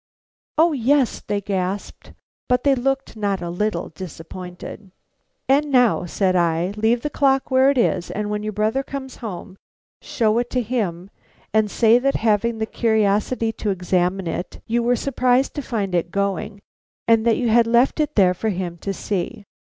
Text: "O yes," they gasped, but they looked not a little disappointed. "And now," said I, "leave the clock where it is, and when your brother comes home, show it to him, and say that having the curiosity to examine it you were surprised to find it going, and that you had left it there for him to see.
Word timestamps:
"O 0.57 0.71
yes," 0.73 1.21
they 1.27 1.41
gasped, 1.41 2.13
but 2.49 2.63
they 2.63 2.73
looked 2.73 3.15
not 3.15 3.39
a 3.39 3.51
little 3.51 3.89
disappointed. 3.89 4.89
"And 5.47 5.69
now," 5.71 6.05
said 6.07 6.35
I, 6.35 6.73
"leave 6.75 7.03
the 7.03 7.11
clock 7.11 7.51
where 7.51 7.69
it 7.69 7.77
is, 7.77 8.09
and 8.09 8.31
when 8.31 8.41
your 8.41 8.51
brother 8.51 8.81
comes 8.81 9.17
home, 9.17 9.57
show 10.01 10.39
it 10.39 10.49
to 10.49 10.61
him, 10.63 11.11
and 11.53 11.69
say 11.69 11.99
that 11.99 12.15
having 12.15 12.57
the 12.57 12.65
curiosity 12.65 13.51
to 13.51 13.69
examine 13.69 14.25
it 14.25 14.59
you 14.65 14.81
were 14.81 14.95
surprised 14.95 15.53
to 15.53 15.61
find 15.61 15.93
it 15.93 16.09
going, 16.09 16.61
and 17.07 17.23
that 17.27 17.37
you 17.37 17.49
had 17.49 17.67
left 17.67 17.99
it 17.99 18.15
there 18.15 18.33
for 18.33 18.49
him 18.49 18.77
to 18.79 18.95
see. 18.95 19.45